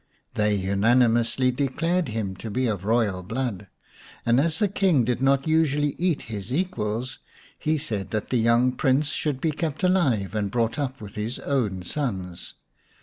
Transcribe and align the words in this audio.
They 0.33 0.55
unanimously 0.55 1.51
declared 1.51 2.07
him 2.07 2.35
to 2.37 2.49
be 2.49 2.65
of 2.65 2.85
royal 2.85 3.21
blood, 3.21 3.67
and 4.25 4.39
as 4.39 4.57
the 4.57 4.67
King 4.67 5.03
did 5.03 5.21
not 5.21 5.47
usually 5.47 5.89
eat 5.91 6.23
his 6.23 6.51
equals, 6.51 7.19
he 7.59 7.77
said 7.77 8.09
that 8.09 8.31
the 8.31 8.39
young 8.39 8.71
Prince 8.71 9.09
should 9.09 9.39
be 9.39 9.51
kept 9.51 9.83
alive 9.83 10.33
and 10.33 10.49
brought 10.49 10.79
up 10.79 11.01
with 11.01 11.13
his 11.13 11.37
own 11.37 11.83
sons. 11.83 12.55